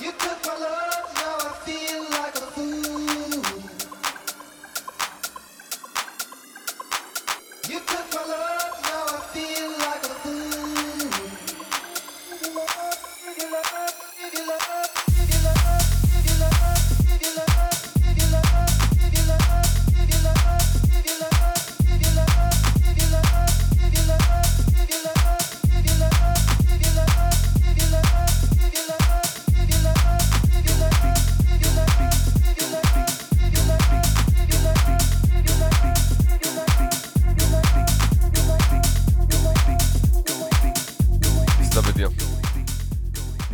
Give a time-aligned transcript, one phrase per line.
[0.00, 1.29] You took my love.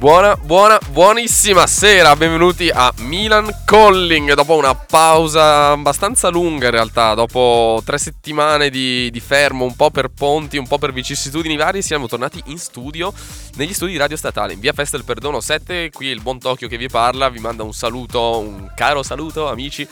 [0.07, 4.35] Buona, buona, buonissima sera, benvenuti a Milan Calling.
[4.35, 9.91] Dopo una pausa abbastanza lunga in realtà, dopo tre settimane di, di, fermo, un po'
[9.91, 13.13] per ponti, un po' per vicissitudini vari, siamo tornati in studio,
[13.57, 16.69] negli studi di Radio Statale, in via Festa del Perdono 7, qui il buon Tokyo
[16.69, 19.89] che vi parla, vi manda un saluto, un caro saluto amici.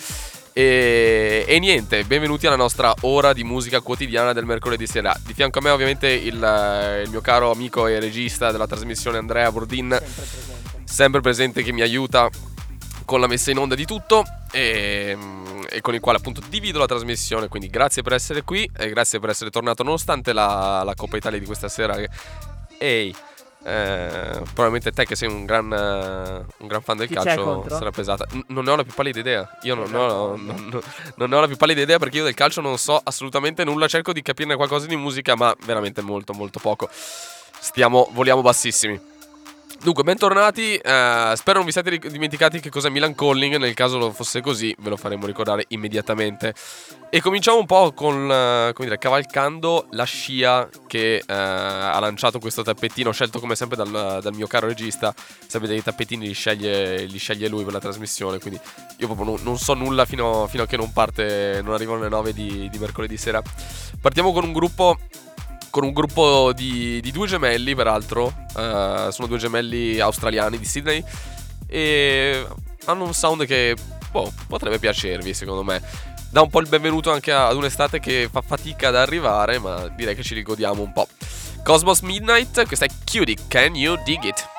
[0.56, 5.12] E, e, niente, benvenuti alla nostra ora di musica quotidiana del mercoledì sera.
[5.20, 9.50] Di fianco a me, ovviamente, il, il mio caro amico e regista della trasmissione Andrea
[9.50, 10.84] Bordin, sempre presente.
[10.84, 12.30] sempre presente, che mi aiuta
[13.04, 14.22] con la messa in onda di tutto
[14.52, 15.18] e,
[15.68, 17.48] e, con il quale appunto divido la trasmissione.
[17.48, 21.40] Quindi grazie per essere qui e grazie per essere tornato nonostante la, la Coppa Italia
[21.40, 21.96] di questa sera.
[22.78, 23.12] Ehi.
[23.66, 27.90] Eh, probabilmente te che sei un gran, uh, un gran fan del Chi calcio sarà
[27.90, 28.26] pesata.
[28.32, 29.58] N- non ne ho la più pallida idea.
[29.62, 30.82] Io non, ho, non,
[31.16, 33.88] non, ne ho la più pallida idea perché io del calcio non so assolutamente nulla.
[33.88, 36.88] Cerco di capirne qualcosa di musica, ma veramente molto, molto poco.
[36.92, 39.12] Stiamo, voliamo bassissimi.
[39.84, 40.80] Dunque, bentornati.
[40.82, 43.56] Uh, spero non vi siate dimenticati che cos'è Milan Calling.
[43.56, 46.54] Nel caso lo fosse così, ve lo faremo ricordare immediatamente.
[47.10, 52.38] E cominciamo un po' con, uh, come dire, cavalcando la scia che uh, ha lanciato
[52.38, 55.14] questo tappettino, scelto come sempre dal, dal, mio caro regista.
[55.46, 58.38] Sapete, i tappetini li sceglie, li sceglie, lui per la trasmissione.
[58.38, 58.58] Quindi
[58.96, 62.08] io proprio non, non so nulla fino, fino, a che non parte, non arrivano le
[62.08, 63.42] 9 di, di mercoledì sera.
[64.00, 64.96] Partiamo con un gruppo
[65.74, 68.32] con un gruppo di, di due gemelli, peraltro.
[68.54, 71.02] Uh, sono due gemelli australiani di Sydney.
[71.66, 72.46] E
[72.84, 73.74] hanno un sound che
[74.12, 75.82] boh, potrebbe piacervi, secondo me.
[76.30, 80.14] Dà un po' il benvenuto anche ad un'estate che fa fatica ad arrivare, ma direi
[80.14, 81.08] che ci rigodiamo un po'.
[81.64, 84.53] Cosmos Midnight, questa è Cutie, Can You Dig It?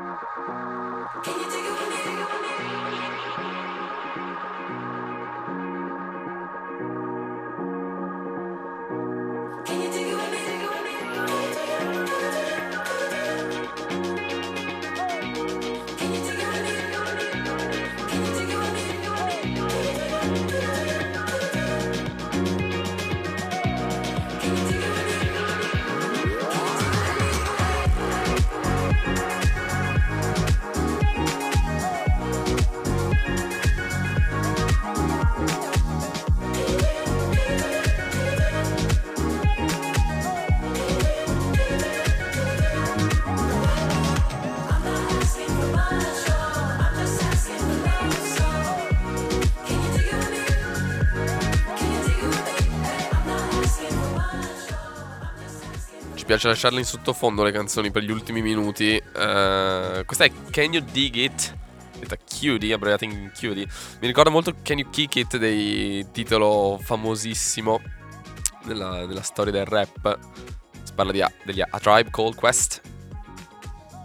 [0.00, 2.28] Can you take it Can you Take it
[5.04, 5.09] me.
[56.30, 58.94] Piace lasciarle in sottofondo le canzoni per gli ultimi minuti.
[58.94, 61.56] Uh, questa è Can You Dig It
[61.98, 63.66] detta Cutie, abbreviata in Cutie.
[63.98, 67.80] Mi ricorda molto Can You Kick It, dei titolo famosissimo
[68.62, 70.20] nella, nella storia del rap.
[70.84, 72.80] Si parla di, degli A Tribe Called Quest.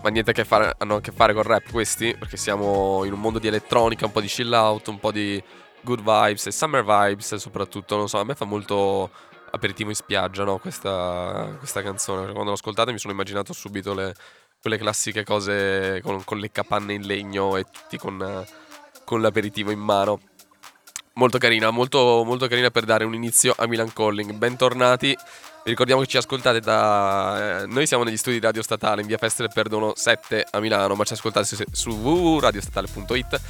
[0.01, 3.13] Ma niente a che fare, hanno a che fare con rap questi, perché siamo in
[3.13, 5.41] un mondo di elettronica, un po' di chill out, un po' di
[5.81, 7.95] good vibes e summer vibes soprattutto.
[7.95, 9.11] Non so, a me fa molto
[9.55, 10.57] aperitivo in spiaggia, no?
[10.57, 12.31] Questa, questa canzone.
[12.31, 14.13] Quando l'ho ascoltata mi sono immaginato subito le,
[14.61, 18.45] quelle classiche cose con, con, le capanne in legno e tutti con,
[19.03, 20.19] con l'aperitivo in mano.
[21.13, 24.33] Molto carina, molto, molto carina per dare un inizio a Milan Calling.
[24.33, 25.07] Bentornati.
[25.63, 27.61] Vi ricordiamo che ci ascoltate da.
[27.61, 30.95] Eh, noi siamo negli studi di Radio Statale in via Feste Perdono 7 a Milano,
[30.95, 33.41] ma ci ascoltate su www.radiostatale.it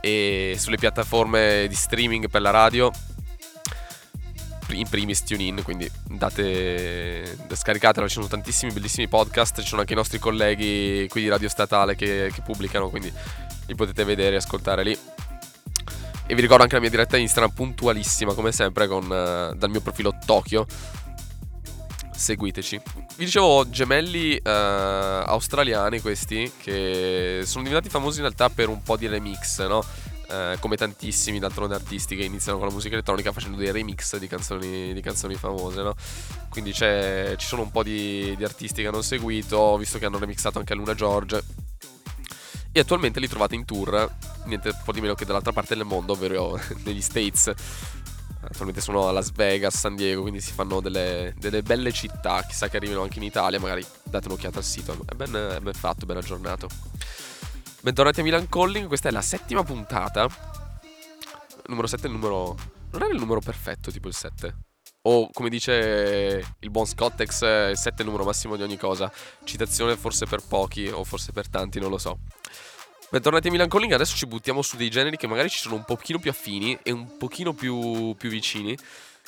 [0.00, 2.90] e sulle piattaforme di streaming per la radio
[4.72, 9.96] in primis TuneIn, quindi andate, scaricatelo, ci sono tantissimi bellissimi podcast, ci sono anche i
[9.96, 13.12] nostri colleghi qui di Radio Statale che, che pubblicano, quindi
[13.66, 14.98] li potete vedere e ascoltare lì.
[16.26, 19.80] E vi ricordo anche la mia diretta Instagram puntualissima come sempre con, uh, dal mio
[19.80, 20.64] profilo Tokyo.
[22.14, 22.80] Seguiteci.
[23.16, 28.96] Vi dicevo gemelli uh, australiani questi che sono diventati famosi in realtà per un po'
[28.96, 29.84] di remix, no?
[30.30, 34.28] Eh, come tantissimi d'altronde artisti che iniziano con la musica elettronica facendo dei remix di
[34.28, 35.94] canzoni, di canzoni famose, no?
[36.48, 40.58] Quindi ci sono un po' di, di, artisti che hanno seguito, visto che hanno remixato
[40.58, 41.42] anche Luna George.
[42.72, 44.08] E attualmente li trovate in tour,
[44.44, 47.52] niente po' di meno che dall'altra parte del mondo, ovvero negli States.
[48.42, 52.42] Attualmente sono a Las Vegas, San Diego, quindi si fanno delle, delle belle città.
[52.46, 55.74] Chissà che arrivino anche in Italia, magari date un'occhiata al sito, è ben, è ben
[55.74, 56.68] fatto, ben aggiornato.
[57.82, 60.28] Bentornati a Milan Calling, questa è la settima puntata.
[61.68, 62.54] Numero 7 è il numero...
[62.92, 64.54] Non era il numero perfetto, tipo il 7?
[65.04, 69.10] O come dice il buon Scottex, il 7 è il numero massimo di ogni cosa.
[69.44, 72.18] Citazione forse per pochi o forse per tanti, non lo so.
[73.08, 75.84] Bentornati a Milan Calling, adesso ci buttiamo su dei generi che magari ci sono un
[75.84, 78.76] pochino più affini e un pochino più, più vicini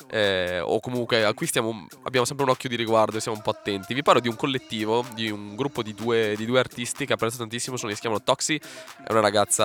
[0.09, 3.51] eh, o comunque a stiamo, abbiamo sempre un occhio di riguardo e siamo un po'
[3.51, 3.93] attenti.
[3.93, 7.37] Vi parlo di un collettivo, di un gruppo di due, di due artisti che apprezzo
[7.37, 9.63] tantissimo, sono, si chiamano Toxi, è una ragazza,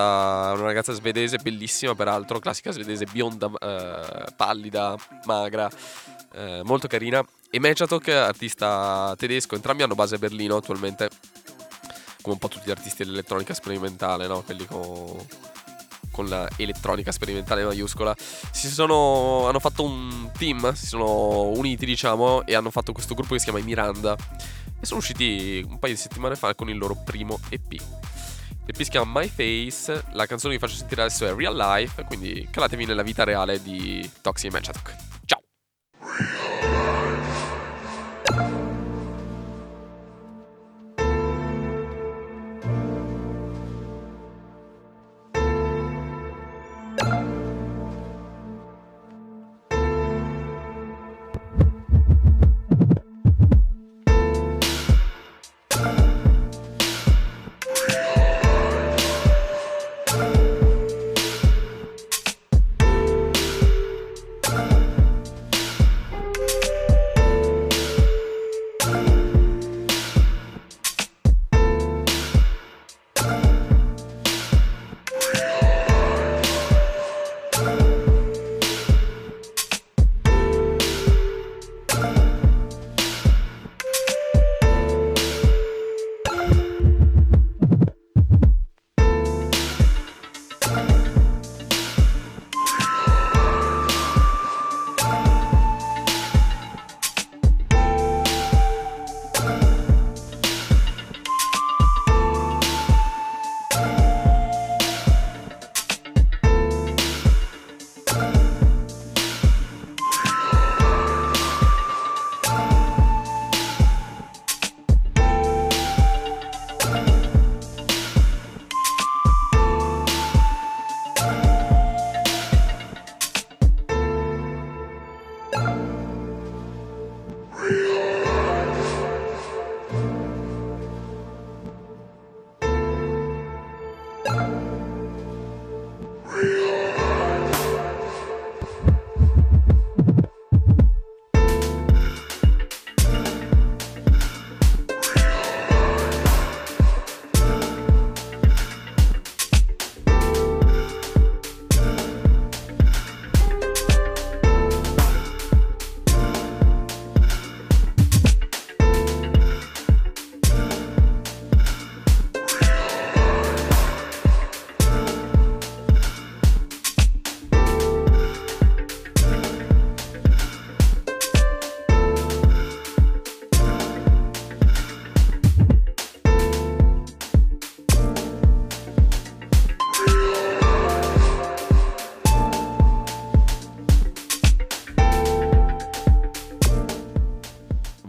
[0.53, 5.69] una ragazza svedese, bellissima peraltro, classica svedese, bionda, eh, pallida, magra,
[6.33, 7.23] eh, molto carina.
[7.51, 11.09] E Mechatok, artista tedesco, entrambi hanno base a Berlino attualmente,
[12.21, 14.41] come un po' tutti gli artisti dell'elettronica sperimentale, no?
[14.43, 15.17] Quelli con
[16.11, 18.15] con la elettronica sperimentale maiuscola,
[18.51, 23.33] si sono, hanno fatto un team, si sono uniti diciamo e hanno fatto questo gruppo
[23.33, 24.15] che si chiama Miranda
[24.79, 27.73] e sono usciti un paio di settimane fa con il loro primo EP.
[28.65, 32.03] L'EP si chiama My Face, la canzone che vi faccio sentire adesso è Real Life,
[32.03, 34.51] quindi calatevi nella vita reale di Toxie e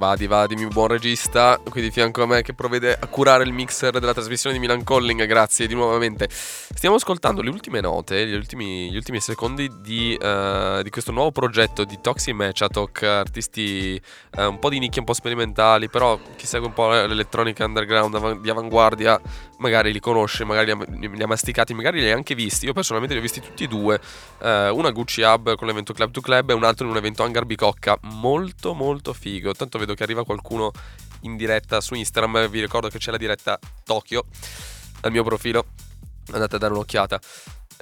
[0.00, 3.52] Vadi, vadi, mio buon regista, qui di fianco a me che provvede a curare il
[3.52, 6.26] mixer della trasmissione di Milan Calling, grazie di nuovamente.
[6.30, 11.32] Stiamo ascoltando le ultime note, gli ultimi, gli ultimi secondi di, uh, di, questo nuovo
[11.32, 14.00] progetto di Toxi Mechatok, artisti
[14.38, 18.40] uh, un po' di nicchia, un po' sperimentali, però chi segue un po' l'elettronica underground
[18.40, 19.20] di avanguardia
[19.60, 22.66] magari li conosce, magari li ha, masticati, magari li ha anche visti.
[22.66, 24.00] Io personalmente li ho visti tutti e due,
[24.40, 27.22] uh, una Gucci Hub con l'evento Club to Club e un altro in un evento
[27.22, 30.72] Hangar Bicocca, molto molto figo, tanto vedo che arriva qualcuno
[31.22, 32.48] in diretta su Instagram.
[32.48, 34.24] Vi ricordo che c'è la diretta Tokyo
[35.00, 35.66] dal mio profilo.
[36.32, 37.20] Andate a dare un'occhiata.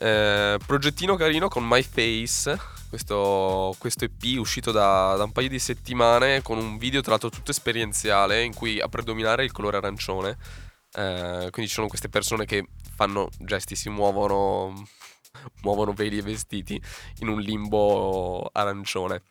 [0.01, 2.77] Eh, progettino carino con My Face.
[2.89, 7.29] Questo, questo EP uscito da, da, un paio di settimane con un video tra l'altro
[7.29, 10.37] tutto esperienziale in cui a predominare il colore arancione.
[10.99, 14.73] Eh, quindi ci sono queste persone che fanno gesti, si muovono,
[15.63, 16.81] muovono veli e vestiti
[17.21, 19.23] in un limbo arancione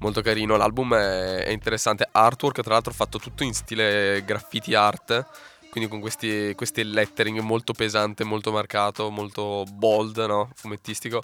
[0.00, 0.56] molto carino.
[0.56, 2.06] L'album è, è, interessante.
[2.10, 5.26] Artwork, tra l'altro, fatto tutto in stile graffiti art.
[5.70, 10.50] Quindi con questi, questi lettering molto pesante, molto marcato, molto bold, no?
[10.54, 11.22] Fumettistico.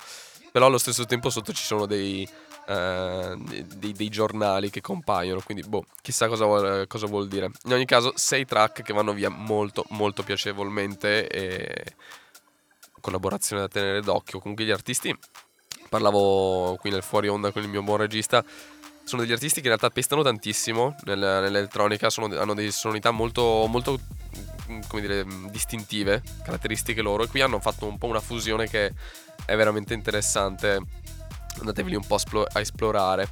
[0.51, 2.27] Però allo stesso tempo sotto ci sono dei,
[2.69, 3.37] uh,
[3.77, 5.41] dei, dei, giornali che compaiono.
[5.45, 7.51] Quindi, boh, chissà cosa vuol, cosa vuol dire.
[7.65, 11.27] In ogni caso, sei track che vanno via molto, molto piacevolmente.
[11.27, 11.95] E
[13.01, 14.41] collaborazione da tenere d'occhio.
[14.41, 15.17] Comunque gli artisti
[15.89, 18.45] parlavo qui nel fuori onda con il mio buon regista,
[19.05, 23.65] sono degli artisti che in realtà pestano tantissimo nel, nell'elettronica, sono, hanno delle sonorità molto,
[23.67, 23.99] molto
[24.71, 28.93] mm, come dire, distintive, caratteristiche loro, e qui hanno fatto un po' una fusione che
[29.47, 30.83] è veramente interessante.
[31.61, 32.17] Andateveli un po'
[32.53, 33.29] a esplorare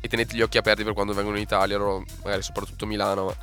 [0.00, 3.36] e tenete gli occhi aperti per quando vengono in Italia, loro magari soprattutto Milano, ma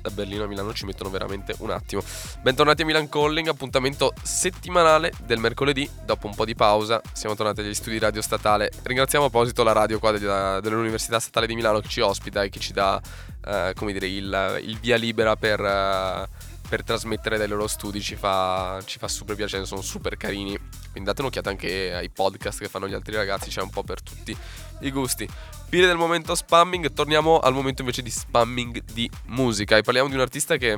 [0.00, 2.02] da Berlino a Milano ci mettono veramente un attimo.
[2.40, 7.60] Bentornati a Milan Calling, appuntamento settimanale del mercoledì, dopo un po' di pausa, siamo tornati
[7.60, 8.70] agli studi radio statale.
[8.82, 12.60] Ringraziamo a proposito la radio qua dell'Università Statale di Milano che ci ospita e che
[12.60, 13.00] ci dà,
[13.44, 15.60] eh, come dire, il, il, via libera per...
[15.60, 20.56] Eh, per trasmettere dai loro studi ci fa, ci fa, super piacere, sono super carini.
[20.90, 24.02] Quindi date un'occhiata anche ai podcast che fanno gli altri ragazzi, c'è un po' per
[24.02, 24.36] tutti
[24.80, 25.28] i gusti.
[25.68, 30.14] Fine del momento spamming, torniamo al momento invece di spamming di musica e parliamo di
[30.14, 30.76] un artista che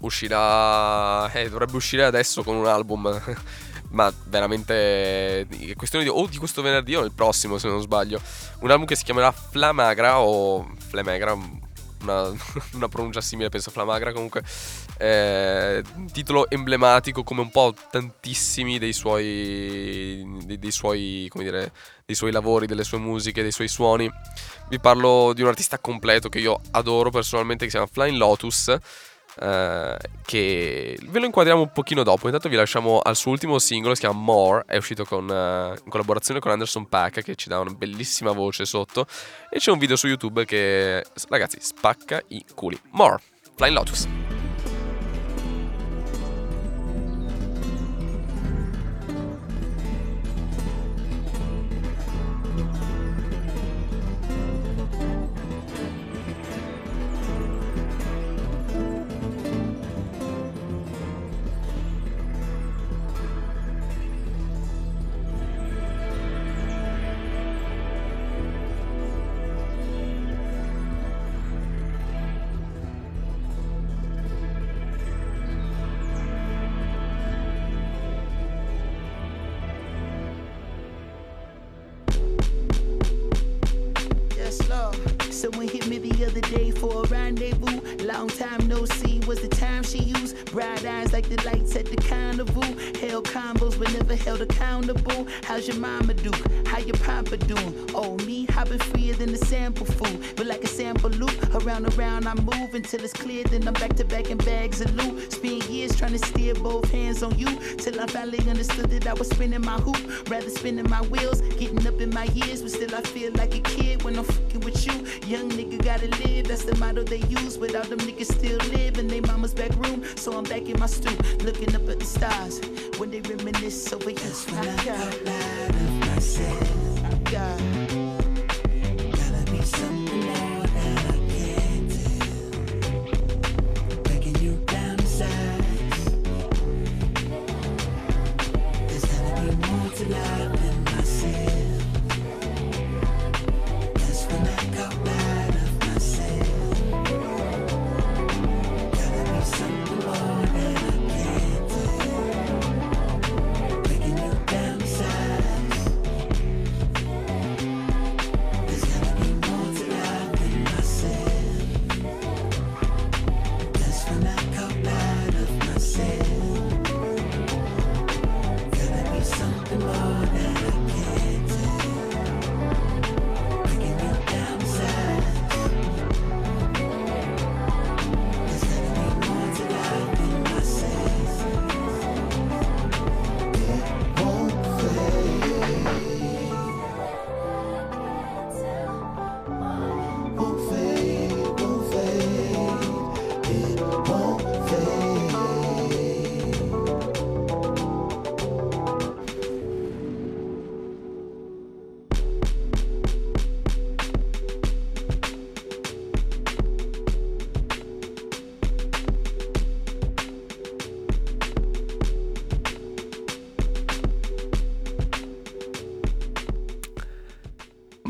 [0.00, 3.20] uscirà, eh, dovrebbe uscire adesso con un album,
[3.90, 8.20] ma veramente è questione di o di questo venerdì o il prossimo se non sbaglio,
[8.60, 11.32] un album che si chiamerà Flamagra o Flamagra,
[12.02, 12.32] una,
[12.72, 14.42] una, pronuncia simile, penso Flamagra comunque.
[14.98, 21.72] Eh, titolo emblematico come un po' tantissimi dei suoi, dei, dei, suoi, dire,
[22.04, 24.10] dei suoi lavori, delle sue musiche, dei suoi suoni.
[24.68, 28.76] Vi parlo di un artista completo che io adoro personalmente che si chiama Flying Lotus.
[29.38, 32.24] Uh, che ve lo inquadriamo un pochino dopo.
[32.24, 35.90] Intanto vi lasciamo al suo ultimo singolo, si chiama More, è uscito con, uh, in
[35.90, 39.06] collaborazione con Anderson Pack che ci dà una bellissima voce sotto
[39.50, 42.80] e c'è un video su YouTube che ragazzi spacca i culi.
[42.92, 43.20] More,
[43.56, 44.25] Flying Lotus.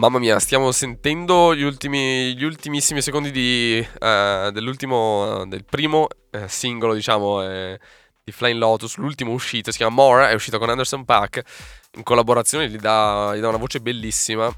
[0.07, 6.95] Mamma mia, stiamo sentendo gli, ultimi, gli ultimissimi secondi di, uh, del primo uh, singolo,
[6.95, 7.43] diciamo,
[8.23, 11.43] di Flying Lotus, l'ultimo uscito, si chiama More, è uscito con Anderson Pack,
[11.97, 14.49] in collaborazione gli dà, gli dà una voce bellissima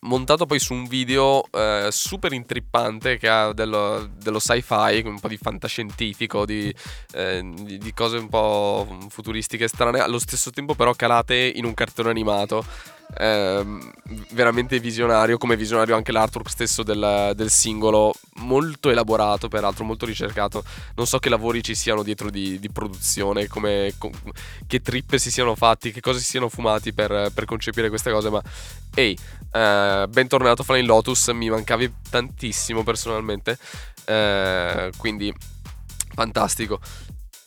[0.00, 5.28] montato poi su un video eh, super intrippante che ha dello, dello, sci-fi, un po'
[5.28, 6.72] di fantascientifico, di,
[7.12, 11.74] eh, di, di, cose un po' futuristiche strane, allo stesso tempo però calate in un
[11.74, 12.64] cartone animato.
[13.18, 13.64] Eh,
[14.32, 20.64] veramente visionario, come visionario anche l'artwork stesso del, del, singolo, molto elaborato, peraltro molto ricercato.
[20.94, 24.10] Non so che lavori ci siano dietro di, di produzione, come, com,
[24.66, 28.28] che trippe si siano fatti, che cosa si siano fumati per, per concepire queste cose,
[28.28, 28.42] ma
[28.94, 29.16] ehi,
[29.52, 33.58] eh, bentornato Flying Lotus, mi mancavi tantissimo personalmente,
[34.04, 35.34] eh, quindi
[36.14, 36.80] fantastico.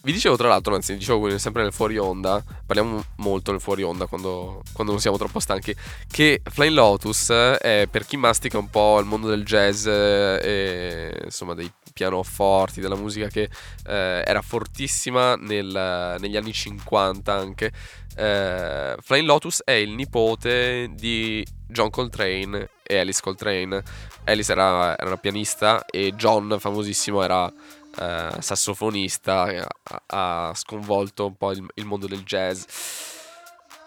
[0.10, 4.08] Vi dicevo tra l'altro, anzi dicevo sempre nel fuori onda, parliamo molto nel fuori onda
[4.08, 5.76] quando, quando non siamo troppo stanchi,
[6.10, 11.54] che Flying Lotus è per chi mastica un po' il mondo del jazz e insomma
[11.54, 13.52] dei pianoforti, della musica che
[13.86, 17.72] eh, era fortissima nel, negli anni 50 anche.
[18.16, 23.84] Eh, Flying Lotus è il nipote di John Coltrane e Alice Coltrane.
[24.24, 27.52] Alice era, era una pianista e John, famosissimo, era
[28.00, 32.64] eh, sassofonista, ha, ha, sconvolto un po' il, il, mondo del jazz.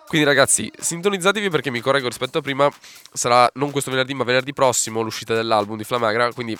[0.06, 2.70] Quindi ragazzi, sintonizzatevi perché mi correggo rispetto a prima,
[3.12, 6.58] sarà non questo venerdì ma venerdì prossimo l'uscita dell'album di Flamagra, quindi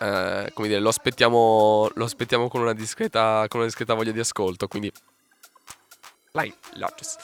[0.00, 4.20] eh, come dire, lo aspettiamo, lo aspettiamo con, una discreta, con una discreta voglia di
[4.20, 4.92] ascolto, quindi...
[6.74, 7.16] Lotus.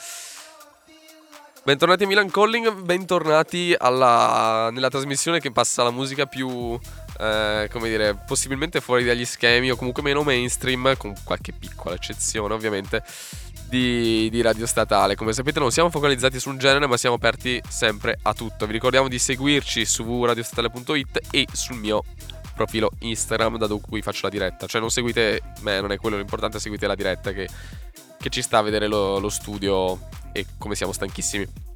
[1.63, 6.79] Bentornati a Milan Calling, bentornati alla, nella trasmissione che passa la musica più
[7.19, 12.53] eh, come dire, possibilmente fuori dagli schemi o comunque meno mainstream, con qualche piccola eccezione
[12.53, 13.03] ovviamente,
[13.67, 15.15] di, di, radio statale.
[15.15, 18.65] Come sapete non siamo focalizzati su un genere ma siamo aperti sempre a tutto.
[18.65, 22.03] Vi ricordiamo di seguirci su www.radiostatale.it e sul mio
[22.55, 24.65] profilo Instagram da cui faccio la diretta.
[24.65, 27.47] Cioè non seguite me, non è quello l'importante, seguite la diretta che,
[28.17, 29.99] che ci sta a vedere lo, lo studio
[30.31, 31.68] e come siamo stanchissimi.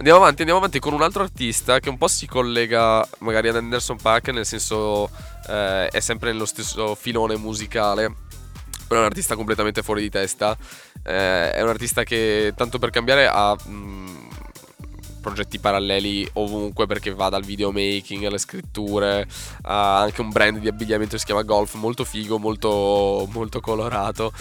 [0.00, 3.56] Andiamo avanti, andiamo avanti con un altro artista che un po' si collega magari ad
[3.56, 5.10] Anderson Paak, nel senso
[5.46, 8.10] eh, è sempre nello stesso filone musicale.
[8.88, 10.56] Però è un artista completamente fuori di testa.
[11.02, 14.28] Eh, è un artista che, tanto per cambiare, ha mh, mm,
[15.20, 19.28] progetti paralleli ovunque perché va dal videomaking alle scritture.
[19.64, 24.32] Ha anche un brand di abbigliamento che si chiama Golf, molto figo, molto, molto colorato.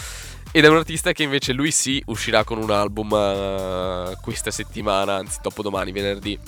[0.51, 5.15] Ed è un artista che invece lui sì uscirà con un album uh, questa settimana,
[5.15, 6.39] anzi dopodomani, venerdì.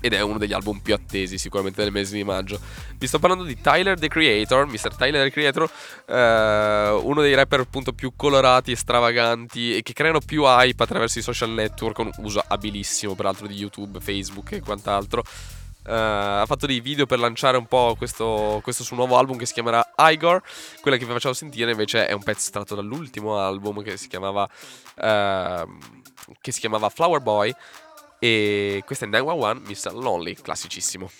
[0.00, 2.58] Ed è uno degli album più attesi sicuramente del mese di maggio.
[2.96, 4.96] Vi sto parlando di Tyler the Creator, Mr.
[4.96, 5.70] Tyler the Creator,
[6.06, 11.22] uh, uno dei rapper appunto più colorati stravaganti e che creano più hype attraverso i
[11.22, 15.22] social network, un uso abilissimo peraltro di YouTube, Facebook e quant'altro.
[15.82, 19.46] Uh, ha fatto dei video per lanciare un po' questo, questo, suo nuovo album che
[19.46, 20.42] si chiamerà Igor.
[20.80, 24.42] Quella che vi facciamo sentire invece è un pezzo tratto dall'ultimo album che si chiamava,
[24.42, 25.78] uh,
[26.40, 27.54] che si chiamava Flower Boy.
[28.18, 29.94] E questo è 911 Mr.
[29.94, 31.10] Lonely, classicissimo.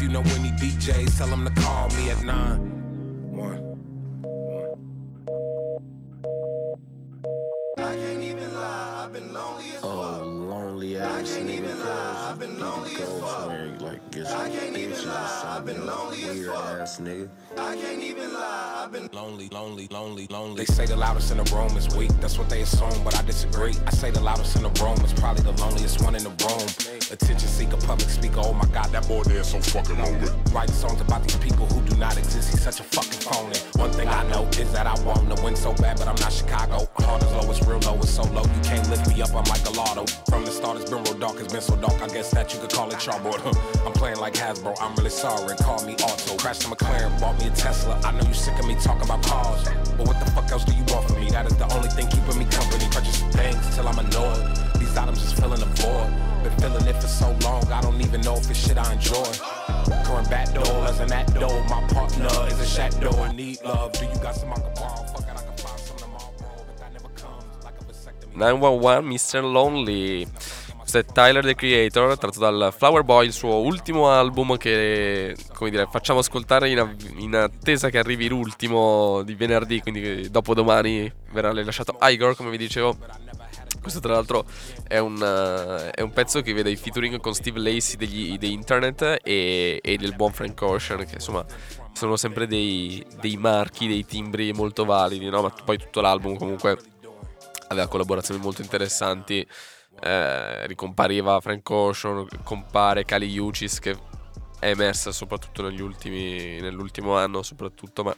[0.00, 1.49] You know any DJs, tell them to
[20.60, 22.10] They say the loudest in the room is weak.
[22.20, 23.72] That's what they assume, but I disagree.
[23.86, 26.68] I say the loudest in the room is probably the loneliest one in the room.
[27.10, 28.40] Attention seeker, public speaker.
[28.44, 30.28] Oh my God, that boy there is so fucking lonely.
[30.52, 32.50] Writing songs about these people who do not exist.
[32.50, 33.56] He's such a fucking phony.
[33.80, 36.30] One thing I know is that I want to win so bad, but I'm not
[36.30, 36.86] Chicago.
[36.98, 38.42] Heart is low, it's real low, it's so low.
[38.42, 40.04] You can't lift me up, I'm like a lotto.
[40.28, 42.02] From the start, it's been real dark, it's been so dark.
[42.02, 43.40] I guess that you could call it charboard.
[43.86, 45.56] I'm playing like Hasbro, I'm really sorry.
[45.56, 46.36] Call me Auto.
[46.36, 47.98] Crashed McLaren, bought me a Tesla.
[48.04, 49.64] I know you sick of me talking about cars.
[49.96, 51.30] But what the fuck else do you want from me?
[51.30, 52.86] That is the only thing keeping me company.
[52.90, 54.56] Purchase things till I'm annoyed.
[54.78, 56.10] These items just filling the void.
[56.42, 59.30] Been feeling it for so long, I don't even know if it's shit I enjoy.
[60.04, 60.50] Current back
[61.10, 63.92] that door, my partner is a need love.
[63.92, 64.50] Do you got some?
[64.50, 67.44] Fuck it, I can find some tomorrow, but that never comes.
[67.64, 68.36] Like a vasectomy.
[68.36, 69.52] 911 Mr.
[69.52, 70.26] Lonely.
[70.90, 75.70] Questo è Tyler the Creator, tratto dal Flower Boy, il suo ultimo album che, come
[75.70, 81.08] dire, facciamo ascoltare in, av- in attesa che arrivi l'ultimo di venerdì, quindi dopo domani
[81.30, 82.96] verrà rilasciato Igor, come vi dicevo.
[83.80, 84.44] Questo tra l'altro
[84.88, 88.52] è un, eh, è un pezzo che vede i featuring con Steve Lacey degli, dei
[88.52, 91.46] Internet e, e del buon Frank Ocean, che insomma
[91.92, 95.40] sono sempre dei, dei marchi, dei timbri molto validi, no?
[95.40, 96.76] Ma poi tutto l'album comunque
[97.68, 99.46] aveva collaborazioni molto interessanti.
[100.00, 103.96] Eh, ricompariva Frank Ocean, compare Kali Uchis che
[104.60, 108.14] è emersa soprattutto negli ultimi, nell'ultimo anno, soprattutto, ma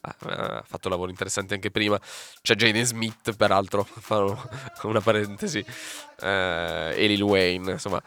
[0.00, 0.16] ah,
[0.58, 2.00] ha fatto lavori interessanti anche prima.
[2.40, 4.34] C'è Jaden Smith, peraltro, farò
[4.84, 5.64] una parentesi,
[6.20, 8.00] eh, e Lil Wayne, insomma.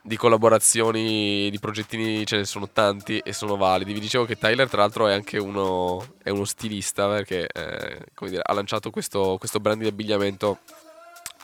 [0.00, 3.92] Di collaborazioni, di progettini ce ne sono tanti e sono validi.
[3.92, 8.30] Vi dicevo che Tyler, tra l'altro, è anche uno, è uno stilista perché eh, come
[8.30, 10.60] dire, ha lanciato questo, questo brand di abbigliamento,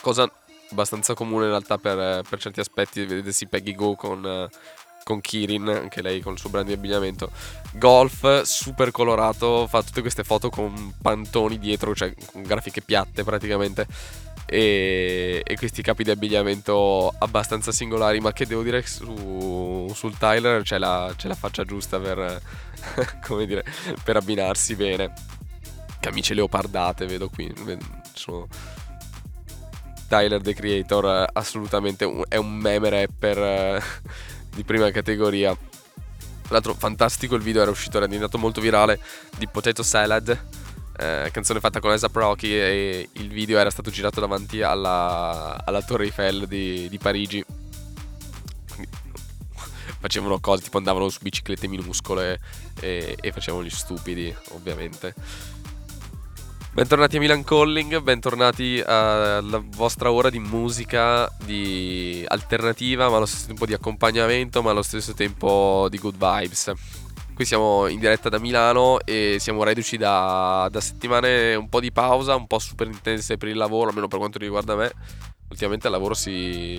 [0.01, 0.27] cosa
[0.71, 3.05] abbastanza comune in realtà per, per certi aspetti.
[3.05, 4.49] Vedete, sì, Peggy Go con, eh,
[5.03, 7.29] con Kirin, anche lei con il suo brand di abbigliamento.
[7.73, 13.85] Golf, super colorato, fa tutte queste foto con pantoni dietro, cioè con grafiche piatte praticamente.
[14.47, 20.61] E, e questi capi di abbigliamento abbastanza singolari, ma che devo dire su, sul Tyler
[20.61, 22.41] c'è la, c'è la faccia giusta per,
[23.45, 23.63] dire,
[24.03, 25.13] per abbinarsi bene.
[25.99, 27.51] Camicie leopardate, vedo qui.
[28.13, 28.47] Sono
[30.07, 33.81] Tyler the Creator, eh, assolutamente un- è un meme rapper eh,
[34.55, 35.55] di prima categoria.
[35.55, 38.99] Tra l'altro, fantastico il video, era uscito, era diventato molto virale
[39.37, 40.29] di Potato Salad,
[40.97, 45.81] eh, canzone fatta con Esa Proki e il video era stato girato davanti alla, alla
[45.81, 47.43] Torre Eiffel di, di Parigi.
[49.99, 52.39] Facevano cose, tipo andavano su biciclette minuscole
[52.79, 55.15] e, e facevano gli stupidi, ovviamente.
[56.75, 63.47] Bentornati a Milan Calling, bentornati alla vostra ora di musica di alternativa, ma allo stesso
[63.47, 66.73] tempo di accompagnamento, ma allo stesso tempo di good vibes.
[67.33, 71.93] Qui siamo in diretta da Milano e siamo reduci da, da settimane un po' di
[71.93, 74.91] pausa, un po' super intense per il lavoro, almeno per quanto riguarda me.
[75.47, 76.77] Ultimamente al lavoro si,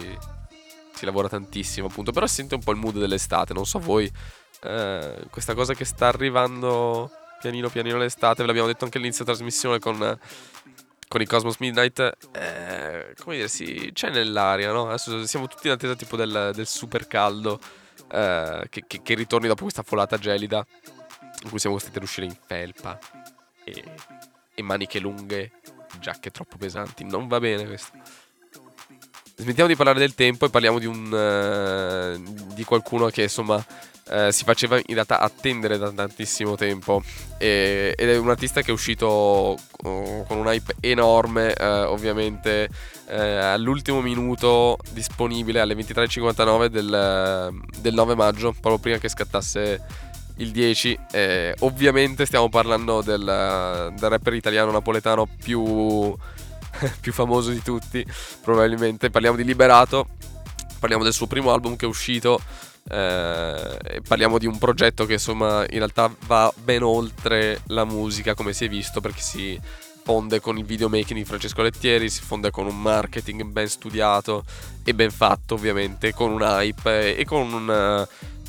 [0.92, 4.12] si lavora tantissimo, appunto, però si sente un po' il mood dell'estate, non so voi.
[4.62, 7.10] eh, questa cosa che sta arrivando
[7.46, 10.18] pianino pianino l'estate, ve l'abbiamo detto anche all'inizio della trasmissione con,
[11.08, 12.00] con i Cosmos Midnight,
[12.32, 14.88] eh, come dire, sì, c'è nell'aria, no?
[14.88, 17.60] Adesso siamo tutti in attesa tipo del, del super caldo
[18.10, 20.66] eh, che, che- che ritorni dopo questa folata gelida
[21.44, 22.98] in cui siamo costretti ad uscire in felpa
[23.62, 23.84] e,
[24.54, 25.52] e maniche lunghe,
[26.00, 27.96] giacche troppo pesanti, non va bene questo.
[29.38, 32.18] Smettiamo di parlare del tempo e parliamo di un eh,
[32.54, 33.62] di qualcuno che insomma
[34.08, 37.02] eh, si faceva in realtà attendere da tantissimo tempo.
[37.36, 42.68] E- ed è un artista che è uscito oh, con un hype enorme eh, ovviamente
[43.08, 49.80] all'ultimo minuto disponibile alle 23.59 del, del 9 maggio proprio prima che scattasse
[50.38, 56.14] il 10 Eh, ovviamente stiamo parlando del, del rapper italiano napoletano più,
[57.00, 58.04] più famoso di tutti
[58.42, 60.08] probabilmente parliamo di Liberato
[60.78, 62.40] parliamo del suo primo album che è uscito
[62.88, 68.52] eh, parliamo di un progetto che insomma in realtà va ben oltre la musica come
[68.52, 69.60] si è visto perché si
[70.06, 74.44] fonde con il videomaking di Francesco Lettieri, si fonde con un marketing ben studiato
[74.84, 78.06] e ben fatto ovviamente, con un hype e con un,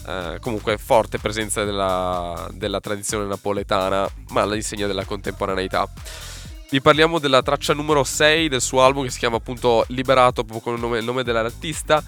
[0.07, 5.89] eh, comunque forte presenza della, della tradizione napoletana, ma all'insegna della contemporaneità.
[6.69, 10.59] Vi parliamo della traccia numero 6 del suo album che si chiama appunto Liberato, proprio
[10.59, 12.03] con il nome, il nome dell'artista.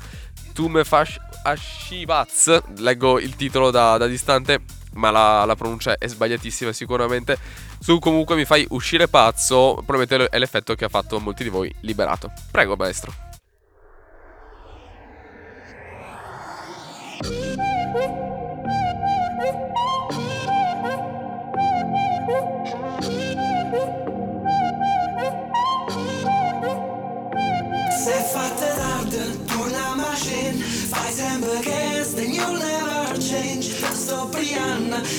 [0.54, 4.60] Tu me fash Ashivaz, leggo il titolo da, da distante,
[4.96, 7.38] ma la, la, pronuncia è sbagliatissima sicuramente.
[7.80, 11.74] Su comunque mi fai uscire pazzo, probabilmente è l'effetto che ha fatto molti di voi
[11.80, 12.30] liberato.
[12.52, 13.14] Prego maestro.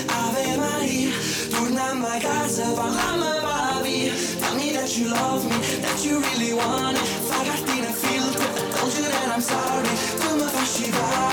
[0.09, 1.11] Ave Maria
[1.51, 6.97] Torniamo a casa, parliamo papi Tell me that you love me, that you really want
[6.97, 7.07] it.
[7.29, 9.89] Fai cartina filtro, don't you that I'm sorry.
[10.21, 11.30] Tu mi fasci pazz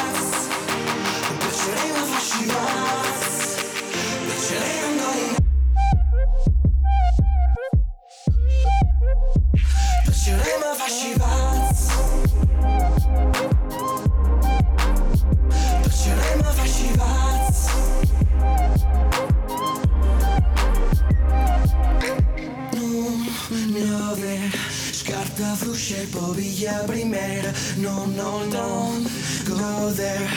[26.67, 29.03] piglia primera No, no, don't
[29.45, 30.27] go there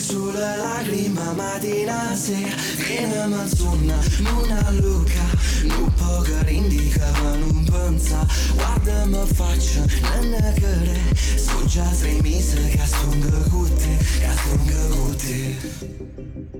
[0.00, 2.56] Sulla lacrima mattina sera.
[2.76, 5.22] Viene manzonna, una luca.
[5.64, 8.26] Non poca indica ma non pensa.
[8.54, 11.00] Guarda mi faccia, non ne care
[11.36, 16.59] So già sei mesi che stonga con te Che stonga con te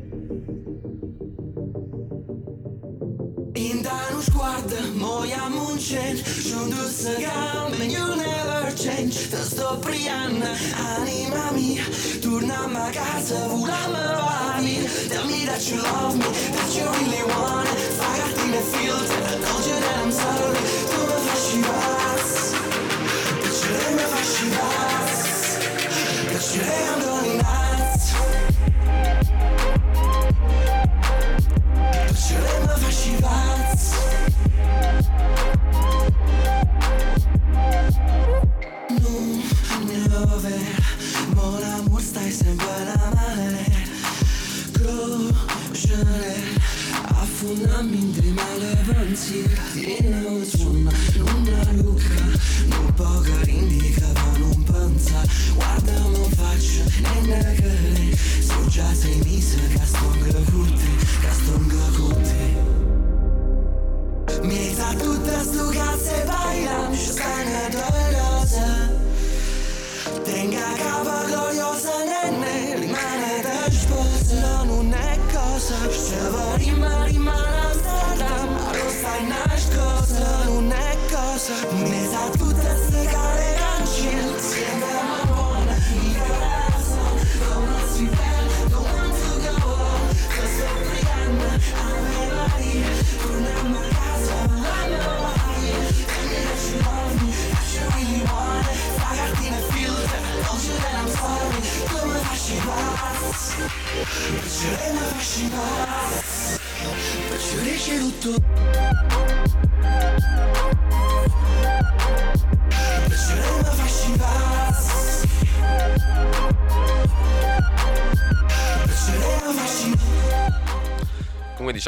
[4.21, 10.45] In danno sguardo, moiamo un change Sono due gambe, you never change Te sto priando,
[10.97, 11.83] anima mia
[12.21, 17.69] Torniamo a casa, vogliamo vai Tell me that you love me, that you really want
[17.69, 17.79] it.
[17.97, 20.59] Fai cartine e filter, don't you that I'm sorry
[20.91, 22.53] Tu mi fasci pazz
[23.41, 25.21] Piacere mi fasci pazz
[26.29, 27.40] Piacere I'm going nuts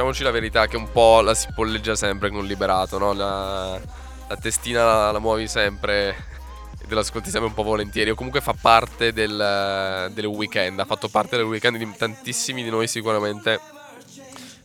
[0.02, 3.12] diciamoci la verità che un po' la si polleggia sempre con Liberato, no?
[3.12, 3.80] La,
[4.26, 6.08] la testina la, la muovi sempre
[6.80, 10.84] e te l'ascolti sempre un po' volentieri o comunque fa parte del, del weekend, ha
[10.84, 13.60] fatto parte del weekend di tantissimi di noi sicuramente.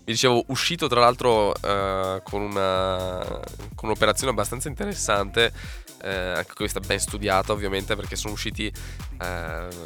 [0.07, 3.19] Vi dicevo, uscito tra l'altro eh, con, una,
[3.75, 5.51] con un'operazione abbastanza interessante,
[6.01, 8.73] eh, anche questa ben studiata ovviamente perché sono usciti eh,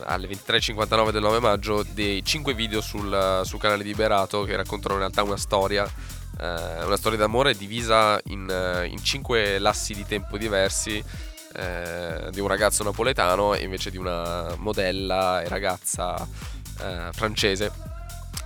[0.03, 4.93] alle 23.59 del 9 maggio dei 5 video sul, sul canale di Berato che raccontano
[4.93, 5.91] in realtà una storia,
[6.39, 11.03] eh, una storia d'amore divisa in, in 5 lassi di tempo diversi
[11.53, 16.27] eh, di un ragazzo napoletano e invece di una modella e ragazza
[16.79, 17.90] eh, francese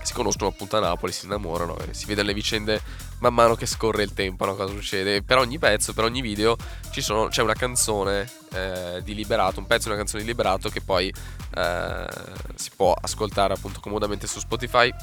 [0.06, 2.82] si conoscono appunto a Napoli, si innamorano e si vedono le vicende
[3.20, 4.56] man mano che scorre il tempo, no?
[4.56, 5.24] cosa succede.
[5.24, 6.56] Per ogni pezzo, per ogni video
[6.92, 10.82] sono, c'è una canzone eh, di Liberato, un pezzo di una canzone di Liberato che
[10.82, 11.14] poi
[11.56, 12.08] eh,
[12.56, 14.94] si può ascoltare appunto comodamente su Spotify.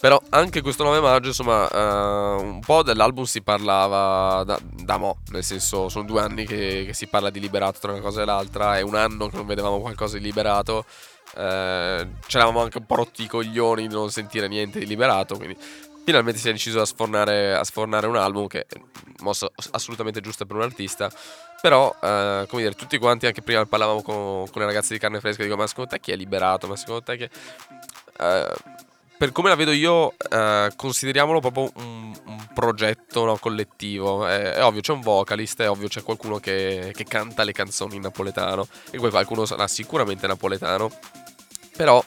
[0.00, 5.18] Però anche questo 9 maggio, insomma, eh, un po' dell'album si parlava da, da mo',
[5.28, 8.24] nel senso sono due anni che, che si parla di Liberato tra una cosa e
[8.24, 10.86] l'altra, è un anno che non vedevamo qualcosa di Liberato
[11.36, 15.56] eh, c'eravamo anche un po' rotti i coglioni di non sentire niente di liberato, quindi
[16.04, 18.80] finalmente si è deciso a sfornare, a sfornare un album che è
[19.20, 21.10] mossa assolutamente giusta per un artista.
[21.60, 25.20] Però, eh, come dire, tutti quanti, anche prima parlavamo con, con le ragazze di carne
[25.20, 26.66] fresca, dico, ma secondo te chi è liberato?
[26.66, 27.30] Ma secondo te che...
[28.18, 28.54] Eh,
[29.20, 34.26] per come la vedo io, eh, consideriamolo proprio un, un progetto no, collettivo.
[34.26, 37.96] È, è, ovvio, c'è un vocalist, è ovvio, c'è qualcuno che, che canta le canzoni
[37.96, 38.66] in napoletano.
[38.90, 40.90] E quel qualcuno sarà sicuramente napoletano.
[41.76, 42.04] Però,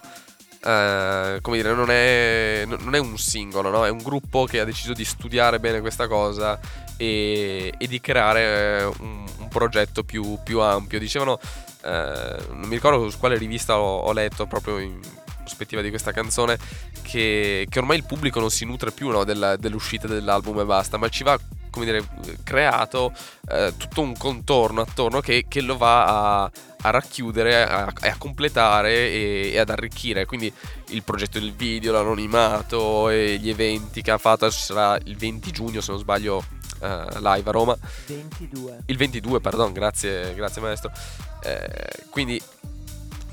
[0.65, 3.85] eh, come dire, non è, non è un singolo, no?
[3.85, 6.59] È un gruppo che ha deciso di studiare bene questa cosa
[6.97, 10.99] e, e di creare un, un progetto più, più, ampio.
[10.99, 11.39] Dicevano,
[11.83, 14.99] eh, non mi ricordo su quale rivista ho, ho letto proprio in
[15.43, 16.57] prospettiva di questa canzone
[17.01, 20.97] che, che ormai il pubblico non si nutre più no, della, dell'uscita dell'album e basta,
[20.97, 21.37] ma ci va
[21.73, 22.07] come dire,
[22.43, 23.11] creato
[23.49, 26.51] eh, tutto un contorno attorno che, che lo va a,
[26.81, 30.27] a racchiudere, a, a completare e, e, ad arricchire.
[30.27, 30.53] Quindi
[30.89, 35.51] il progetto del video, l'anonimato e gli eventi che ha fatto, ci sarà il 20
[35.51, 37.75] giugno se non sbaglio uh, live a Roma.
[38.05, 38.83] 22.
[38.85, 40.91] Il 22, pardon, grazie, grazie maestro.
[41.41, 42.39] Eh, quindi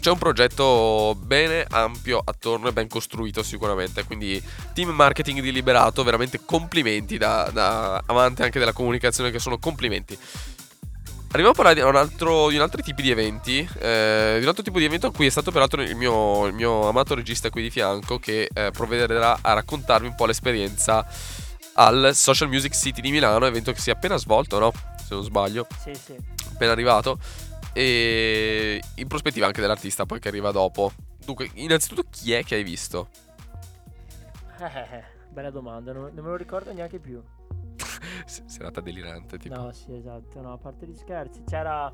[0.01, 4.43] c'è un progetto bene ampio attorno e ben costruito sicuramente, quindi
[4.73, 10.19] team marketing di Liberato, veramente complimenti da, da amante anche della comunicazione che sono complimenti.
[11.33, 14.49] Arriviamo a parlare di un altro, di un altro tipo di eventi, eh, di un
[14.49, 17.51] altro tipo di evento a cui è stato peraltro il mio, il mio amato regista
[17.51, 21.07] qui di fianco che eh, provvederà a raccontarvi un po' l'esperienza
[21.75, 24.73] al Social Music City di Milano, evento che si è appena svolto, no?
[24.97, 25.69] Se non sbaglio.
[25.81, 26.17] Sì, sì.
[26.53, 27.19] Appena arrivato
[27.73, 30.93] e in prospettiva anche dell'artista poi che arriva dopo.
[31.25, 33.09] Dunque, innanzitutto chi è che hai visto?
[34.59, 37.23] Eh, bella domanda, non, non me lo ricordo neanche più.
[38.27, 39.55] Serata delirante, tipo.
[39.55, 41.93] No, sì, esatto, no, a parte gli scherzi, c'era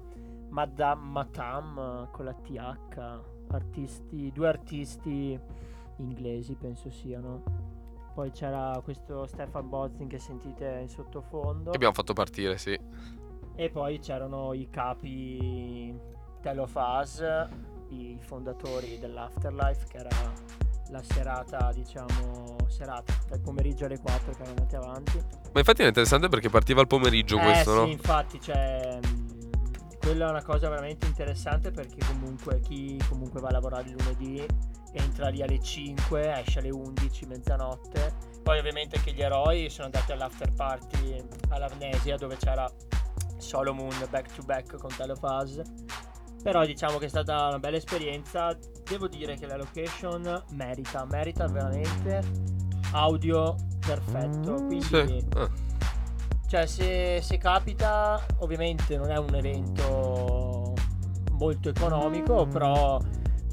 [0.48, 5.38] Madame Matam con la TH, artisti, due artisti
[5.98, 7.42] inglesi penso siano.
[8.14, 11.70] Poi c'era questo Stefan Bozzin che sentite in sottofondo.
[11.70, 12.78] Che abbiamo fatto partire, sì.
[13.56, 15.98] E poi c'erano i capi
[16.42, 17.24] Telofaz,
[17.88, 20.34] i fondatori dell'Afterlife, che era
[20.90, 25.18] la serata, diciamo, serata, dal pomeriggio alle 4 che erano andati avanti.
[25.52, 27.86] Ma infatti è interessante perché partiva al pomeriggio eh, questo, sì, no?
[27.86, 28.98] infatti, cioè,
[29.98, 34.46] quella è una cosa veramente interessante perché comunque chi comunque va a lavorare il lunedì
[34.92, 38.14] entra lì alle 5, esce alle 11, mezzanotte.
[38.42, 42.70] Poi ovviamente che gli eroi sono andati all'after party all'Amnesia dove c'era
[43.38, 45.60] Solomon back to back con Telefaz.
[46.42, 48.56] Però diciamo che è stata una bella esperienza.
[48.88, 52.22] Devo dire che la location merita, merita veramente
[52.92, 54.54] audio perfetto.
[54.54, 55.26] Quindi, Sì.
[55.34, 55.50] Ah.
[56.46, 60.74] cioè, se, se capita, ovviamente non è un evento
[61.32, 63.00] molto economico, però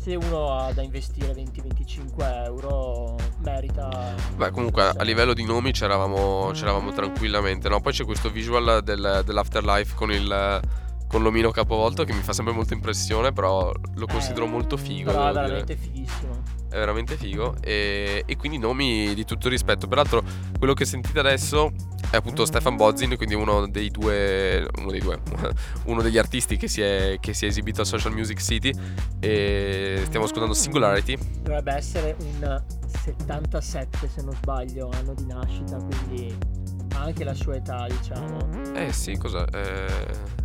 [0.04, 4.14] se uno ha da investire 20-25 euro, merita.
[4.36, 7.80] Beh, comunque a livello di nomi c'eravamo, c'eravamo tranquillamente, no?
[7.80, 10.60] Poi c'è questo visual del- dell'Afterlife con il
[11.14, 15.12] con l'omino capovolto che mi fa sempre molta impressione, però lo considero Eh, molto figo.
[15.12, 15.64] Però è devo dire.
[15.64, 16.42] veramente fighissimo.
[16.70, 17.56] È veramente figo.
[17.62, 19.88] E, e quindi nomi di tutto rispetto.
[19.88, 20.24] Peraltro,
[20.58, 21.72] quello che sentite adesso
[22.10, 24.68] è appunto Stefan Bozzin, quindi uno dei due.
[24.80, 25.22] Uno dei due.
[25.86, 28.74] uno degli artisti che si, è, che si è esibito al Social Music City.
[29.20, 31.16] E stiamo ascoltando Singularity.
[31.44, 32.64] Dovrebbe essere un
[33.04, 36.36] 77 se non sbaglio, anno di nascita, quindi
[36.96, 38.74] anche la sua età, diciamo.
[38.74, 39.46] Eh sì, cosa?
[39.46, 40.42] Eh,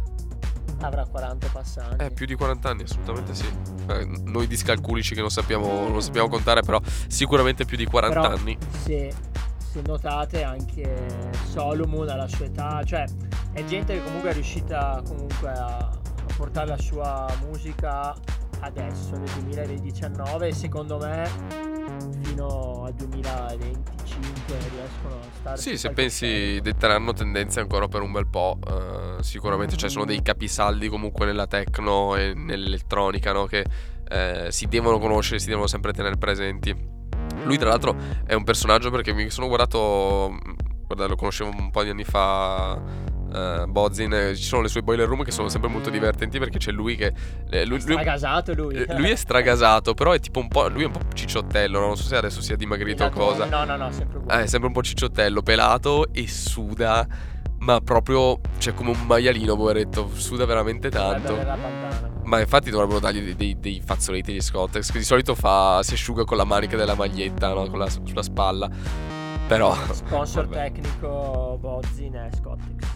[0.80, 2.04] Avrà 40 passati.
[2.04, 3.46] eh, più di 40 anni, assolutamente sì.
[3.88, 8.34] Eh, noi discalculici che non sappiamo, non sappiamo contare, però sicuramente più di 40 Però
[8.34, 8.56] anni.
[8.84, 9.12] Se,
[9.70, 13.04] se notate anche Solomon alla sua età, cioè
[13.52, 18.14] è gente che comunque è riuscita comunque a, a portare la sua musica
[18.60, 21.28] adesso nel 2019 e secondo me
[22.22, 28.26] fino al 2025 riescono a stare Sì, se pensi detteranno tendenze ancora per un bel
[28.26, 28.58] po'.
[28.66, 33.46] eh, sicuramente ci sono dei capisaldi comunque nella techno e nell'elettronica, no?
[33.46, 33.64] Che
[34.08, 36.74] eh, si devono conoscere, si devono sempre tenere presenti.
[37.44, 37.96] Lui, tra l'altro,
[38.26, 40.36] è un personaggio perché mi sono guardato.
[40.86, 42.80] Guarda, lo conoscevo un po' di anni fa.
[43.32, 46.58] Eh, Bozzin, eh, ci sono le sue boiler room che sono sempre molto divertenti perché
[46.58, 47.12] c'è lui che.
[47.50, 48.74] eh, lui, Stragasato lui.
[48.74, 50.68] eh, lui è stragasato, però è tipo un po'.
[50.68, 51.86] Lui è un po' cicciottello, no?
[51.86, 53.44] non so se adesso sia dimagrito o Esatto, cosa.
[53.46, 54.42] No, no, no, sempre uguale.
[54.42, 57.06] è sempre un po' cicciottello, pelato e suda,
[57.58, 61.32] ma proprio, cioè come un maialino, poveretto, suda veramente Dovrebbe tanto.
[61.32, 62.06] avere la bandana.
[62.24, 65.94] Ma infatti dovrebbero dargli dei, dei, dei fazzoletti di Scottex, che di solito fa, si
[65.94, 67.66] asciuga con la manica della maglietta, no?
[67.70, 68.68] Con la, sulla spalla.
[69.46, 69.74] Però...
[69.92, 70.70] Sponsor vabbè.
[70.72, 72.86] tecnico Bozzin è Scottex.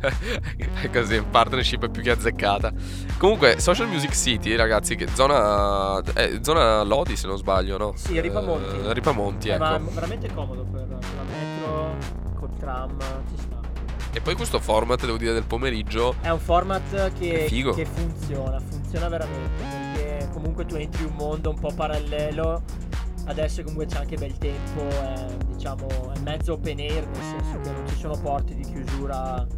[0.80, 2.72] È così, partnership più che azzeccata.
[3.18, 6.00] Comunque, Social Music City, ragazzi, che zona.
[6.02, 7.92] È zona Lodi, se non sbaglio, no?
[7.96, 8.76] Sì, Ripamonti.
[8.86, 9.64] Eh, Ripamonti, Eh, ecco.
[9.64, 11.96] ma veramente comodo per la metro,
[12.38, 12.96] col tram,
[13.28, 13.56] ci sta.
[14.12, 16.14] E poi questo format, devo dire, del pomeriggio.
[16.20, 19.50] È un format che, che funziona, funziona veramente,
[19.94, 22.62] perché comunque tu entri in un mondo un po' parallelo,
[23.26, 27.70] adesso comunque c'è anche bel tempo, è, diciamo, è mezzo open air, nel senso che
[27.70, 29.57] non ci sono porte di chiusura eh,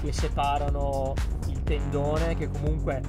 [0.00, 1.14] che separano
[1.48, 3.00] il tendone, che comunque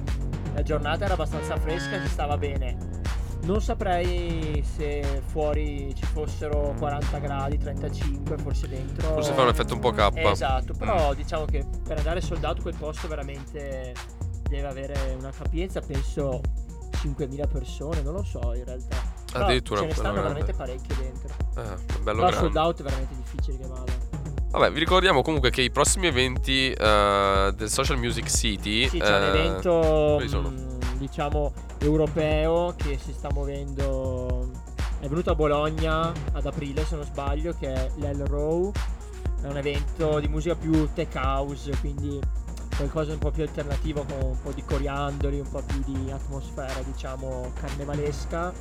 [0.54, 3.00] la giornata era abbastanza fresca, si stava bene.
[3.44, 9.08] Non saprei se fuori ci fossero 40 gradi, 35, forse dentro.
[9.14, 10.10] Forse fa un effetto un po' K.
[10.14, 11.14] Esatto, però Mm.
[11.16, 13.94] diciamo che per andare soldato quel posto veramente
[14.48, 16.40] deve avere una capienza, penso
[17.02, 18.96] 5.000 persone, non lo so in realtà.
[19.32, 21.34] Addirittura, ce ne stanno veramente parecchie dentro.
[21.56, 22.36] Eh, bello Però grande.
[22.36, 23.92] sold out è veramente difficile che vada.
[24.52, 28.86] Vabbè, vi ricordiamo comunque che i prossimi eventi eh, del Social Music City.
[28.86, 34.50] Sì, c'è un eh, evento mh, diciamo europeo che si sta muovendo.
[35.00, 38.70] È venuto a Bologna ad aprile, se non sbaglio, che è l'El Row.
[39.40, 42.20] È un evento di musica più tech house, quindi
[42.76, 46.78] qualcosa un po' più alternativo con un po' di coriandoli, un po' più di atmosfera,
[46.84, 48.52] diciamo, carnevalesca.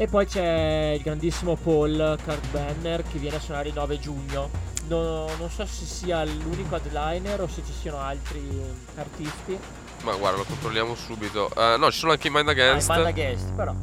[0.00, 4.48] E poi c'è il grandissimo Paul Cartbanner che viene a suonare il 9 giugno.
[4.86, 8.48] No- non so se sia l'unico headliner o se ci siano altri
[8.96, 9.58] artisti.
[10.04, 11.50] Ma guarda, lo controlliamo subito.
[11.52, 13.74] Eh, no, ci sono anche i Mind Ah, Against il Manda Guest, però.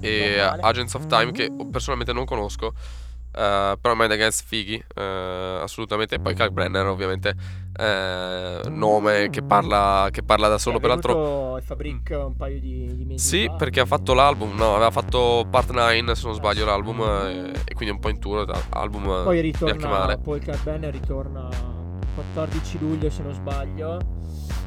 [0.00, 0.58] e non.
[0.60, 2.74] Agents of Time, che personalmente non conosco.
[3.32, 6.16] Eh, però Mind Against fighi, eh, assolutamente.
[6.16, 7.34] E poi Kalk Brenner, ovviamente,
[7.76, 10.78] eh, nome che parla, che parla da solo.
[10.80, 13.54] Peraltro, il Fabric un paio di, di mesi Sì, fa.
[13.54, 17.74] perché ha fatto l'album, no, aveva fatto Part 9 se non sbaglio l'album eh, e
[17.74, 20.18] quindi un po' in tour, album Poi ritorna male.
[20.18, 21.48] Paul Cartbanner ritorna
[22.14, 23.98] 14 luglio se non sbaglio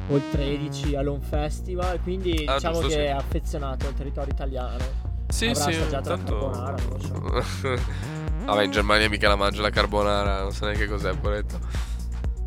[0.08, 3.00] o il 13 all'On Festival, quindi Ah, diciamo giusto, che sì.
[3.00, 5.10] è affezionato al territorio italiano.
[5.28, 6.38] Sì, avrà sì, assaggiato la tanto...
[6.50, 7.80] carbonara, non lo
[8.44, 11.58] Vabbè, in Germania mica la mangia la carbonara, non so neanche cos'è, poretto.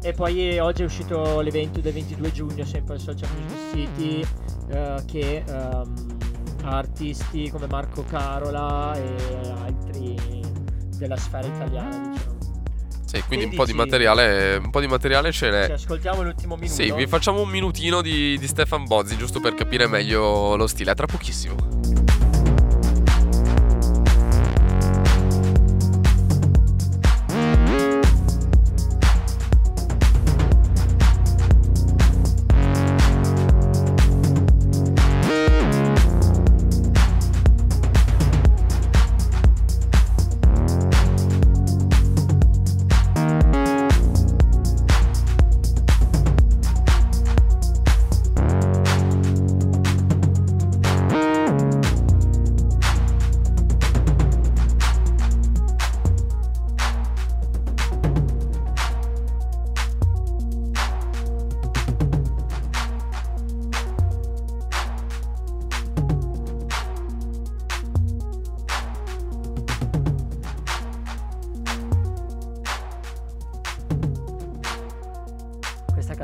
[0.02, 4.26] E poi eh, oggi è uscito l'evento del 22 giugno, sempre al Social Music City,
[4.70, 6.18] eh, che ehm,
[6.64, 9.16] ha artisti come Marco Carola e
[9.66, 10.16] altri
[10.98, 12.34] della sfera italiana, diciamo.
[13.06, 15.72] Sì, quindi un po' materiale, un po' di materiale ce Ci n'è.
[15.72, 16.74] ascoltiamo l'ultimo minuto.
[16.74, 20.92] Sì, vi facciamo un minutino di, di Stefan Bozzi, giusto per capire meglio lo stile.
[20.92, 21.95] A tra pochissimo.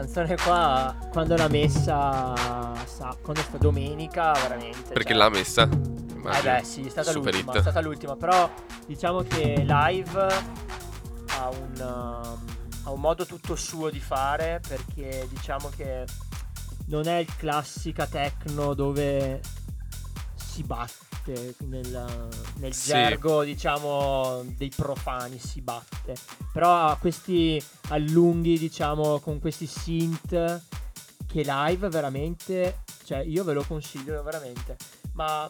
[0.02, 2.34] Canzone qua, quando l'ha messa,
[2.86, 4.94] sa, quando sta domenica, veramente.
[4.94, 5.64] Perché cioè- l'ha messa?
[5.64, 7.58] Eh beh sì, è stata Super l'ultima, hit.
[7.58, 8.50] è stata l'ultima, però
[8.88, 10.28] diciamo che live
[11.38, 11.82] ha un,
[12.84, 16.06] ha un modo tutto suo di fare perché diciamo che
[16.88, 19.42] non è il classica techno dove
[20.36, 21.11] si batte
[21.60, 22.88] nel, nel Sì.
[22.90, 26.16] gergo diciamo dei profani si batte
[26.52, 30.62] però ha questi allunghi diciamo con questi synth
[31.28, 34.76] che live veramente cioè io ve lo consiglio veramente
[35.14, 35.48] ma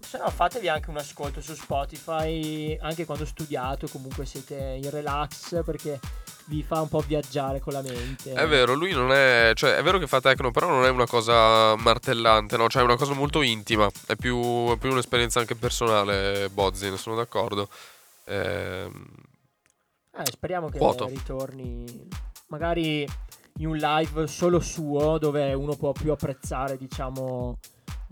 [0.00, 4.90] se no fatevi anche un ascolto su Spotify anche quando studiate o comunque siete in
[4.90, 5.98] relax perché
[6.46, 9.52] vi fa un po' viaggiare con la mente È vero, lui non è.
[9.54, 12.68] Cioè, è vero che fa techno, però non è una cosa martellante, no?
[12.68, 13.88] Cioè, è una cosa molto intima.
[14.06, 17.68] È più, è più un'esperienza anche personale, Bozzi, ne sono d'accordo.
[18.24, 19.06] Ehm,
[20.12, 21.06] Eh, speriamo che Vuoto.
[21.06, 22.08] ritorni
[22.48, 23.06] magari
[23.58, 27.58] in un live solo suo dove uno può più apprezzare diciamo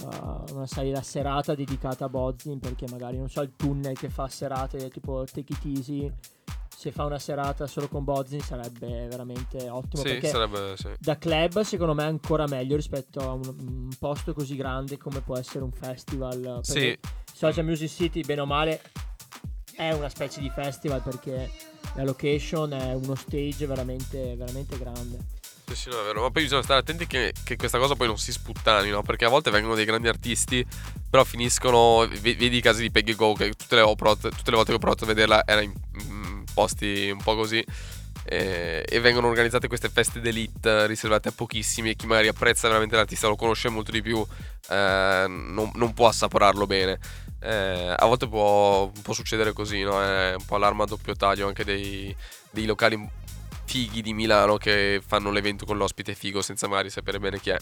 [0.02, 4.10] uh, una sai, la serata dedicata a Bozzin perché magari non so il tunnel che
[4.10, 6.12] fa serate tipo Take It Easy
[6.78, 10.74] se fa una serata solo con Bozzin sarebbe veramente ottimo sì, perché sarebbe.
[10.76, 10.86] Sì.
[10.96, 15.20] da club secondo me è ancora meglio rispetto a un, un posto così grande come
[15.20, 16.96] può essere un festival Sì.
[17.34, 18.80] Social Music City bene o male
[19.74, 21.50] è una specie di festival perché
[21.96, 25.18] la location è uno stage veramente, veramente grande.
[25.68, 26.22] Sì, sì, no, è vero.
[26.22, 29.02] Ma poi bisogna stare attenti che, che questa cosa poi non si sputtani, no?
[29.02, 30.64] Perché a volte vengono dei grandi artisti,
[31.10, 32.08] però finiscono.
[32.08, 34.80] Vedi i casi di Peggy Go, che tutte le, provato- tutte le volte che ho
[34.80, 35.72] provato a vederla era in
[36.58, 37.64] posti un po' così.
[38.30, 41.90] eh, e vengono organizzate queste feste d'elite riservate a pochissimi.
[41.90, 44.24] E chi magari apprezza veramente l'artista, lo conosce molto di più,
[44.70, 46.98] eh, non, non può assaporarlo bene.
[47.40, 50.02] Eh, a volte può, può succedere così, no?
[50.02, 52.14] È un po' l'arma a doppio taglio anche dei,
[52.50, 53.08] dei locali
[53.64, 57.58] fighi di Milano che fanno l'evento con l'ospite figo senza magari sapere bene chi è.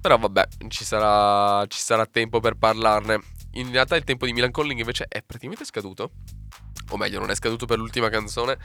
[0.00, 3.20] Però vabbè, ci sarà, ci sarà tempo per parlarne.
[3.56, 6.10] In realtà il tempo di Milan Calling invece è praticamente scaduto.
[6.90, 8.58] O meglio, non è scaduto per l'ultima canzone.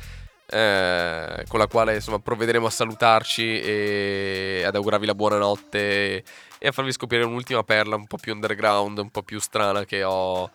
[0.51, 6.23] eh, con la quale insomma provvederemo a salutarci e ad augurarvi la buonanotte
[6.57, 10.03] e a farvi scoprire un'ultima perla un po' più underground, un po' più strana che
[10.03, 10.51] ho,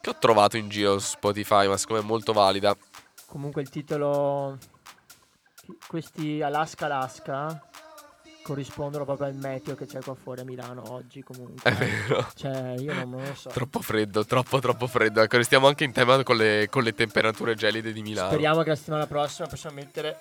[0.00, 2.76] che ho trovato in giro su Spotify, ma secondo me è molto valida.
[3.26, 4.58] Comunque il titolo
[5.88, 7.60] questi Alaska Alaska
[8.46, 11.68] corrispondono proprio al meteo che c'è qua fuori a Milano oggi comunque.
[11.68, 12.28] È vero.
[12.32, 13.48] Cioè, io non, lo so.
[13.48, 15.20] Troppo freddo, troppo troppo freddo.
[15.20, 18.28] Ecco, restiamo anche in tema con le, con le temperature gelide di Milano.
[18.28, 20.18] Speriamo che la settimana prossima possiamo mettere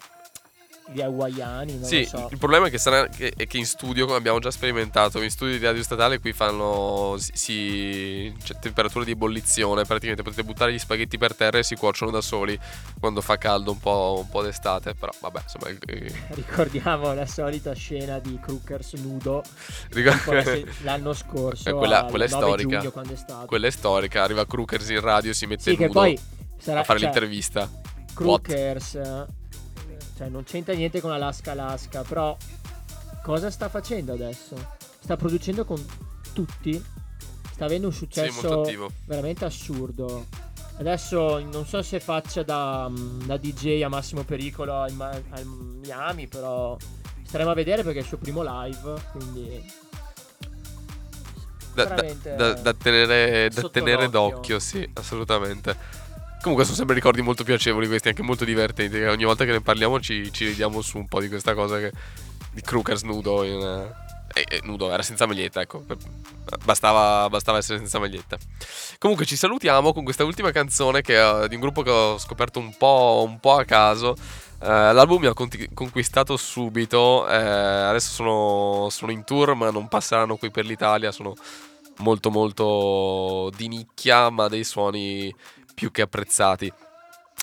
[0.87, 2.27] gli hawaiani, non Sì, lo so.
[2.31, 5.29] il problema è che, sarà, che, è che in studio, come abbiamo già sperimentato, in
[5.31, 10.79] studio di radio statale qui fanno si, c'è temperatura di ebollizione, praticamente potete buttare gli
[10.79, 12.57] spaghetti per terra e si cuociono da soli
[12.99, 17.73] quando fa caldo un po', un po' d'estate, però vabbè, insomma, eh, Ricordiamo la solita
[17.73, 19.43] scena di Crookers nudo
[19.91, 21.69] se- l'anno scorso.
[21.69, 22.77] Eh, quella- quella è 9 storica.
[22.77, 23.45] giugno, quando è stato.
[23.47, 26.19] quella è storica, arriva Crookers in radio, si mette Sì, nudo poi
[26.57, 27.69] sarà, a fare cioè, l'intervista.
[28.13, 29.25] Crookers, eh,
[30.15, 32.35] cioè non c'entra niente con Alaska Alaska, però
[33.23, 34.55] cosa sta facendo adesso?
[34.99, 35.83] Sta producendo con
[36.33, 36.83] tutti,
[37.51, 38.91] sta avendo un Sì, successo attivo.
[39.05, 40.25] veramente assurdo.
[40.77, 44.93] Adesso non so se faccia da, mm, da DJ a massimo pericolo al,
[45.29, 46.75] al Miami, però
[47.23, 49.83] staremo a vedere perché è il suo primo live, quindi
[51.73, 55.75] Da, da- da- da tenere, tenere d'occhio, sì, assolutamente.
[56.41, 59.01] Comunque sono sempre ricordi molto piacevoli questi, anche molto divertenti.
[59.01, 61.91] Ogni volta che ne parliamo ci, ci ridiamo su un po' di questa cosa che,
[62.51, 63.43] di Crookers nudo.
[63.43, 63.93] In,
[64.33, 65.85] eh, eh, nudo, era senza maglietta, ecco.
[66.63, 68.37] Bastava, bastava essere senza maglietta.
[68.99, 72.59] Comunque ci salutiamo con questa ultima canzone che è di un gruppo che ho scoperto
[72.59, 74.15] un po', un po' a caso.
[74.61, 77.27] Eh, l'album mi ha conti- conquistato subito.
[77.29, 81.11] eh, adesso sono, sono in tour, ma non passeranno qui per l'Italia.
[81.11, 81.33] Sono
[81.99, 85.33] molto molto di nicchia, ma dei suoni
[85.75, 86.71] più che apprezzati.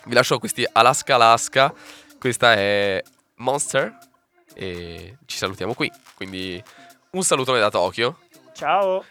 [0.06, 1.72] Vi lascio questi Alaska Alaska.
[2.18, 3.00] Questa è
[3.36, 3.96] Monster.
[4.54, 5.92] E ci salutiamo qui.
[6.14, 6.62] Quindi
[7.10, 8.18] un salutone da Tokyo.
[8.54, 9.04] ciao!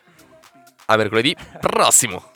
[0.85, 2.30] A mercoledì prossimo.